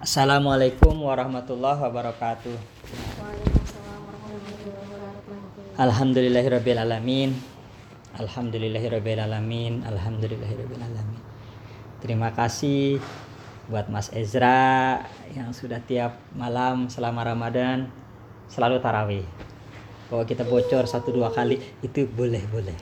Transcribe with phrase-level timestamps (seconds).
[0.00, 2.56] Assalamualaikum warahmatullahi wabarakatuh.
[2.56, 5.76] Waalaikumsalam warahmatullahi wabarakatuh.
[5.76, 7.36] Alhamdulillahirrabbilalamin.
[8.16, 9.84] Alhamdulillahirrabbilalamin.
[9.84, 11.20] Alhamdulillahirrabbilalamin.
[12.00, 12.96] Terima kasih
[13.68, 15.04] buat Mas Ezra
[15.36, 17.92] yang sudah tiap malam selama Ramadan
[18.48, 19.28] selalu tarawih.
[20.08, 22.76] Kalau kita bocor satu dua kali itu boleh boleh.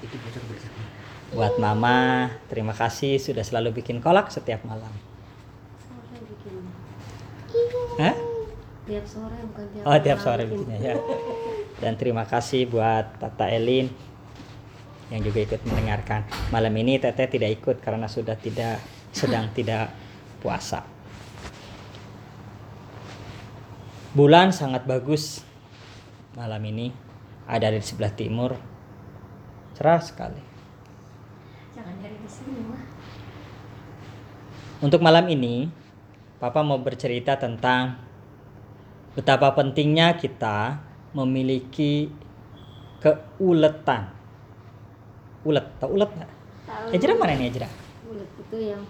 [0.00, 0.72] Itu bocor boleh.
[1.36, 5.15] Buat Mama, terima kasih sudah selalu bikin kolak setiap malam.
[7.96, 8.14] Hah?
[8.86, 10.68] Tiap sore bukan tiap Oh tiap sore bikin.
[10.68, 10.94] bikinnya ya.
[11.82, 13.88] Dan terima kasih buat Tata Elin
[15.10, 16.26] yang juga ikut mendengarkan.
[16.50, 18.78] Malam ini Teteh tidak ikut karena sudah tidak
[19.10, 19.90] sedang tidak
[20.44, 20.84] puasa.
[24.16, 25.44] Bulan sangat bagus
[26.36, 26.92] malam ini.
[27.46, 28.58] Ada di sebelah timur.
[29.76, 30.42] Cerah sekali.
[31.76, 32.60] Jangan dari di sini.
[34.82, 35.68] Untuk malam ini,
[36.36, 37.96] Papa mau bercerita tentang
[39.16, 40.76] betapa pentingnya kita
[41.16, 42.12] memiliki
[43.00, 44.12] keuletan.
[45.48, 46.30] Ulet, tau ulet nggak?
[46.92, 47.68] Ejra mana nih Ejra?
[48.04, 48.82] Ulet itu yang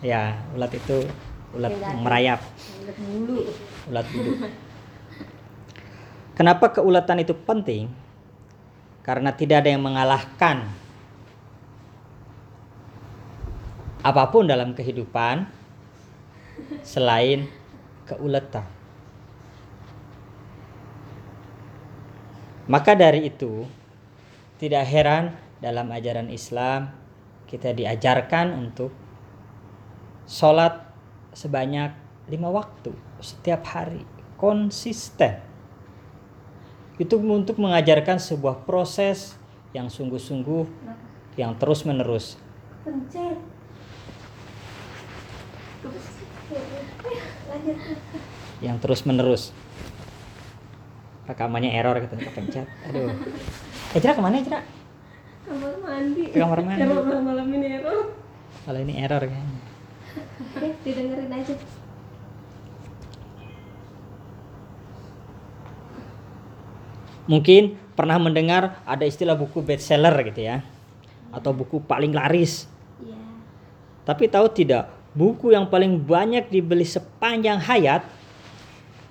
[0.00, 1.04] Ya, ulet itu
[1.52, 2.40] ulet Yang merayap,
[2.80, 3.38] ulet bulu.
[3.92, 4.32] ulat bulu.
[6.36, 7.92] Kenapa keuletan itu penting?
[9.04, 10.68] Karena tidak ada yang mengalahkan
[14.00, 15.48] apa pun dalam kehidupan
[16.82, 17.48] selain
[18.08, 18.64] keuletan.
[22.66, 23.62] Maka dari itu,
[24.58, 26.90] tidak heran dalam ajaran Islam
[27.46, 28.90] kita diajarkan untuk
[30.26, 30.82] sholat
[31.30, 31.94] sebanyak
[32.26, 32.90] lima waktu
[33.22, 34.02] setiap hari
[34.34, 35.38] konsisten
[36.98, 39.38] itu untuk mengajarkan sebuah proses
[39.70, 40.66] yang sungguh-sungguh
[41.38, 42.34] yang terus menerus
[42.82, 43.55] Pencet.
[48.64, 49.52] Yang terus menerus
[51.26, 53.10] rekamannya error gitu kepencet aduh
[53.94, 54.62] eh Jera ke mana Jera
[55.46, 56.26] Kamar mandi.
[56.34, 56.82] Ke kamar mandi.
[56.82, 58.10] Error malam ini error.
[58.66, 59.60] kalau ini error kayaknya
[60.58, 61.54] Oke, didengerin aja.
[67.26, 70.62] mungkin pernah mendengar ada istilah buku bestseller gitu ya
[71.34, 73.18] atau buku paling laris Iya.
[74.08, 78.04] Tapi tahu tidak, buku yang paling banyak dibeli sepanjang hayat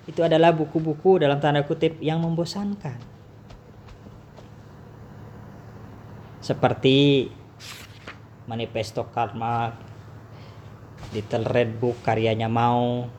[0.06, 3.02] itu adalah buku-buku dalam tanda kutip yang membosankan.
[6.46, 7.26] Seperti
[8.46, 9.74] Manifesto Karma,
[11.10, 13.10] Little Red Book karyanya Mao,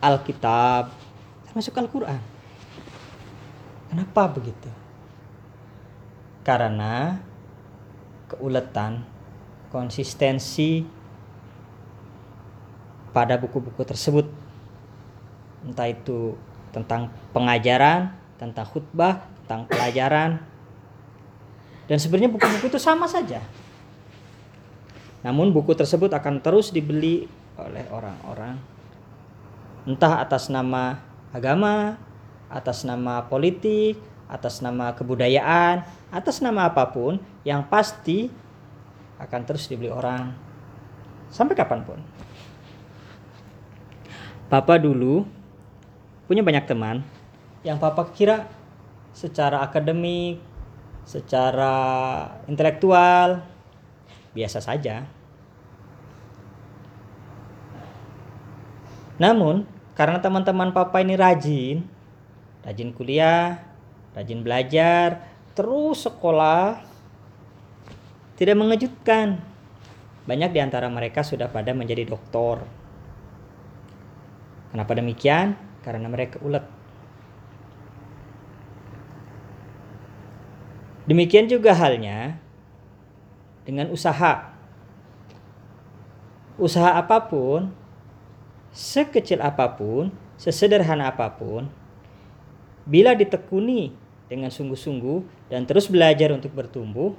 [0.00, 0.88] Alkitab,
[1.44, 2.22] termasuk Al-Quran.
[3.92, 4.72] Kenapa begitu?
[6.40, 7.20] Karena
[8.32, 9.04] keuletan
[9.68, 11.03] konsistensi
[13.14, 14.26] pada buku-buku tersebut
[15.64, 16.34] entah itu
[16.74, 20.42] tentang pengajaran, tentang khutbah, tentang pelajaran
[21.86, 23.40] dan sebenarnya buku-buku itu sama saja.
[25.24, 28.74] Namun buku tersebut akan terus dibeli oleh orang-orang
[29.84, 31.00] entah atas nama
[31.30, 32.00] agama,
[32.48, 38.32] atas nama politik, atas nama kebudayaan, atas nama apa pun yang pasti
[39.20, 40.32] akan terus dibeli orang
[41.28, 42.00] sampai kapan pun.
[44.52, 45.24] Papa dulu
[46.28, 47.04] punya banyak teman
[47.64, 48.44] yang papa kira
[49.16, 50.38] secara akademik,
[51.08, 51.74] secara
[52.44, 53.40] intelektual
[54.36, 55.08] biasa saja.
[59.16, 61.86] Namun karena teman-teman papa ini rajin,
[62.66, 63.62] rajin kuliah,
[64.12, 65.22] rajin belajar,
[65.54, 66.82] terus sekolah,
[68.34, 69.38] tidak mengejutkan.
[70.26, 72.83] Banyak di antara mereka sudah pada menjadi doktor.
[74.74, 75.54] Kenapa demikian?
[75.86, 76.66] Karena mereka ulet.
[81.06, 82.42] Demikian juga halnya
[83.62, 84.50] dengan usaha.
[86.58, 87.70] Usaha apa pun,
[88.74, 91.70] sekecil apa pun, sesederhana apa pun,
[92.82, 93.94] bila ditekuni
[94.26, 97.12] dengan sungguh-sungguh dan terus belajar untuk bertumbuh,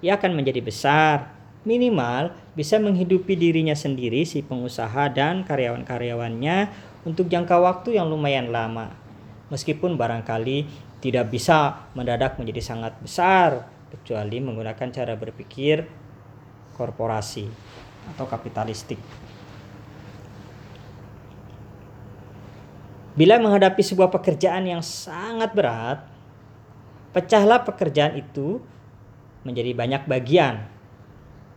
[0.00, 1.36] ia akan menjadi besar.
[1.66, 6.56] Minimal bisa menghidupi dirinya sendiri si pengusaha dan karyawan-karyawannya
[7.08, 8.92] untuk jangka waktu yang lumayan lama.
[9.48, 10.68] Meskipun barangkali
[11.00, 15.88] tidak bisa mendadak menjadi sangat besar kecuali menggunakan cara berpikir
[16.76, 17.48] korporasi
[18.12, 19.00] atau kapitalistik.
[23.16, 26.04] Bila menghadapi sebuah pekerjaan yang sangat berat,
[27.16, 28.60] pecahlah pekerjaan itu
[29.42, 30.68] menjadi banyak bagian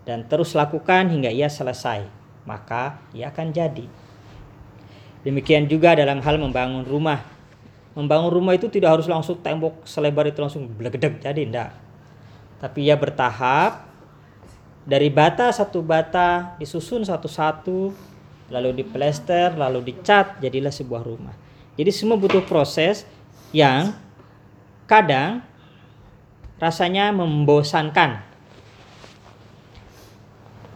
[0.08, 2.24] dan terus lakukan hingga ia selesai.
[2.42, 3.86] maka ia akan jadi.
[5.22, 7.22] Demikian juga dalam hal membangun rumah.
[7.94, 11.72] Membangun rumah itu tidak harus langsung tembok selebar itu langsung belegedeg jadi enggak.
[12.58, 13.86] Tapi ia bertahap
[14.82, 17.94] dari bata satu bata disusun satu-satu
[18.50, 21.36] lalu diplester lalu dicat jadilah sebuah rumah.
[21.78, 23.06] Jadi semua butuh proses
[23.54, 23.94] yang
[24.90, 25.46] kadang
[26.58, 28.22] rasanya membosankan.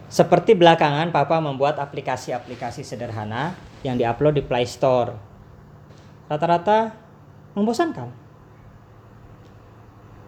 [0.06, 5.14] Seperti belakangan Papa membuat aplikasi-aplikasi sederhana yang diupload di Play Store.
[6.26, 6.90] Rata-rata
[7.54, 8.10] membosankan.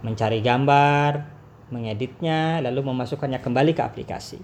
[0.06, 1.26] Mencari gambar,
[1.74, 4.38] mengeditnya, lalu memasukkannya kembali ke aplikasi.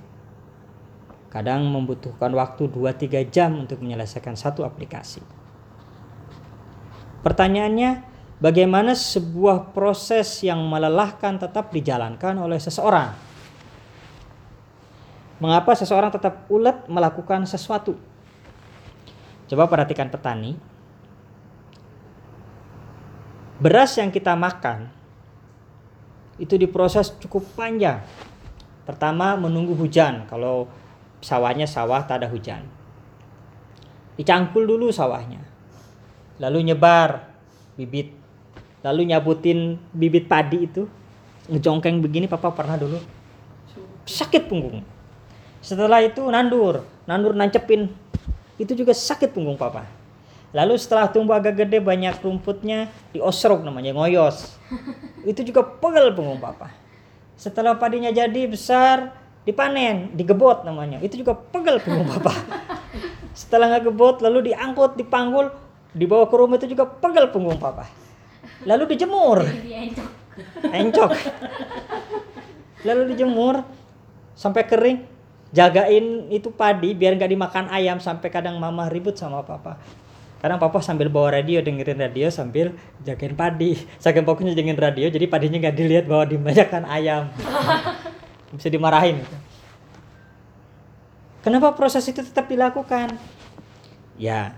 [1.30, 5.22] Kadang membutuhkan waktu 2-3 jam untuk menyelesaikan satu aplikasi.
[7.22, 8.04] Pertanyaannya,
[8.38, 13.14] bagaimana sebuah proses yang melelahkan tetap dijalankan oleh seseorang?
[15.42, 17.98] Mengapa seseorang tetap ulet melakukan sesuatu?
[19.48, 20.56] Coba perhatikan petani.
[23.60, 24.90] Beras yang kita makan
[26.36, 28.02] itu diproses cukup panjang.
[28.84, 30.68] Pertama menunggu hujan kalau
[31.24, 32.66] sawahnya sawah tak ada hujan.
[34.18, 35.40] Dicangkul dulu sawahnya.
[36.42, 37.30] Lalu nyebar
[37.78, 38.12] bibit.
[38.84, 40.84] Lalu nyabutin bibit padi itu.
[41.48, 42.98] Ngejongkeng begini papa pernah dulu.
[44.04, 44.84] Sakit punggung.
[45.64, 46.84] Setelah itu nandur.
[47.08, 47.88] Nandur nancepin.
[48.60, 49.86] Itu juga sakit punggung papa.
[50.54, 54.54] Lalu setelah tumbuh agak gede banyak rumputnya diosrok namanya ngoyos.
[55.30, 56.70] Itu juga pegel punggung papa.
[57.34, 59.10] Setelah padinya jadi besar
[59.42, 61.02] dipanen, digebot namanya.
[61.02, 62.30] Itu juga pegel punggung papa.
[63.40, 65.50] Setelah nggak gebot lalu diangkut, dipanggul,
[65.90, 67.90] dibawa ke rumah itu juga pegel punggung papa.
[68.62, 69.42] Lalu dijemur,
[69.90, 70.10] encok.
[70.70, 71.10] encok.
[72.86, 73.66] Lalu dijemur
[74.38, 75.13] sampai kering.
[75.54, 79.78] Jagain itu padi biar nggak dimakan ayam sampai kadang mama ribut sama papa.
[80.42, 82.74] Kadang papa sambil bawa radio dengerin radio sambil
[83.06, 83.78] jagain padi.
[84.02, 87.30] Saking fokusnya jagain radio jadi padinya nggak dilihat bahwa dimakan ayam.
[88.58, 89.22] Bisa dimarahin.
[91.46, 93.14] Kenapa proses itu tetap dilakukan?
[94.16, 94.56] Ya,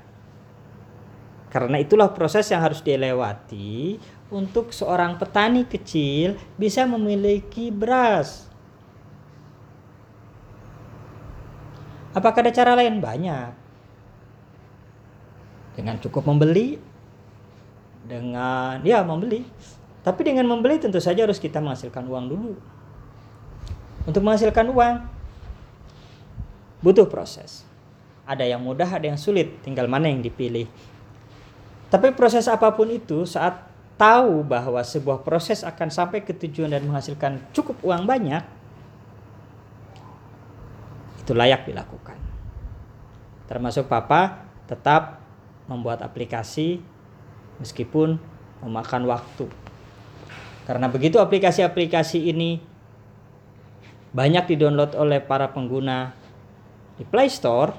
[1.56, 3.96] karena itulah proses yang harus dilewati
[4.28, 8.50] untuk seorang petani kecil bisa memiliki beras.
[12.16, 12.96] Apakah ada cara lain?
[12.96, 13.52] Banyak.
[15.76, 16.80] Dengan cukup membeli,
[18.08, 19.44] dengan ya membeli.
[20.00, 22.52] Tapi dengan membeli tentu saja harus kita menghasilkan uang dulu.
[24.08, 24.96] Untuk menghasilkan uang
[26.80, 27.68] butuh proses.
[28.24, 30.64] Ada yang mudah, ada yang sulit, tinggal mana yang dipilih.
[31.92, 33.66] Tapi proses apa pun itu saat
[34.00, 38.42] tahu bahwa sebuah proses akan sampai ke tujuan dan menghasilkan cukup uang banyak,
[41.26, 42.14] itu layak dilakukan.
[43.50, 45.19] Termasuk papa tetap
[45.67, 46.78] membuat aplikasi
[47.58, 48.23] meskipun
[48.62, 49.50] memakan waktu.
[50.70, 52.62] Karena begitu aplikasi-aplikasi ini
[54.14, 56.14] banyak didownload oleh para pengguna
[56.94, 57.75] di Play Store,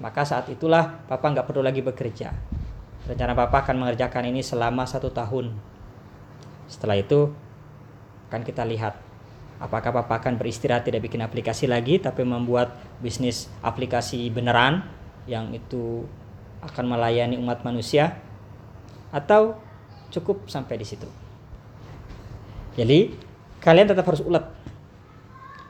[0.00, 2.32] maka saat itulah papa nggak perlu lagi bekerja.
[3.04, 5.52] Rencana papa akan mengerjakan ini selama satu tahun.
[6.64, 7.28] Setelah itu
[8.32, 9.09] akan kita lihat
[9.60, 12.72] apakah papa akan beristirahat tidak bikin aplikasi lagi tapi membuat
[13.04, 14.88] bisnis aplikasi beneran
[15.28, 16.08] yang itu
[16.64, 18.16] akan melayani umat manusia
[19.12, 19.60] atau
[20.08, 21.06] cukup sampai di situ.
[22.74, 23.12] Jadi
[23.60, 24.42] kalian tetap harus ulet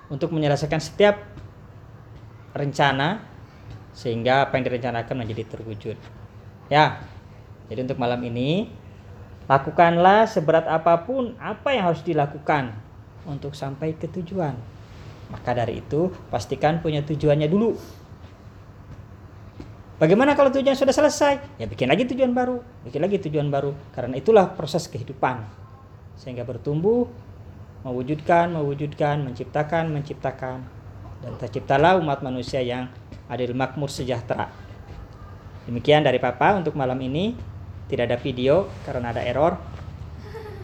[0.06, 1.18] untuk menyelesaikan setiap
[2.54, 3.26] rencana
[3.90, 5.96] sehingga apa yang direncanakan menjadi terwujud.
[6.70, 7.02] Ya.
[7.70, 8.70] Jadi untuk malam ini
[9.46, 12.74] lakukanlah seberat apa pun apa yang harus dilakukan
[13.26, 14.54] untuk sampai ke tujuan.
[15.30, 17.76] Maka dari itu pastikan punya tujuannya dulu.
[20.00, 21.60] Bagaimana kalau tujuan sudah selesai?
[21.60, 23.76] Ya bikin lagi tujuan baru, bikin lagi tujuan baru.
[23.92, 25.44] Karena itulah proses kehidupan.
[26.16, 27.04] Sehingga bertumbuh,
[27.84, 30.64] mewujudkan, mewujudkan, menciptakan, menciptakan.
[31.20, 32.88] Dan terciptalah umat manusia yang
[33.28, 34.48] adil makmur sejahtera.
[35.68, 37.36] Demikian dari Papa untuk malam ini.
[37.86, 39.69] Tidak ada video karena ada error.